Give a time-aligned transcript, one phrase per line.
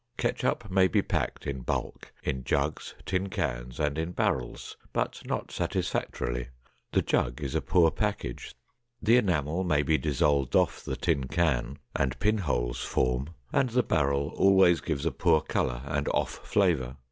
[0.17, 5.51] Ketchup may be packed in bulk in jugs, tin cans, and in barrels, but not
[5.51, 6.47] satisfactorily;
[6.91, 8.55] the jug is a poor package;
[8.99, 14.29] the enamel may be dissolved off the tin can and pinholes form; and the barrel
[14.29, 16.97] always gives a poor color and off flavor.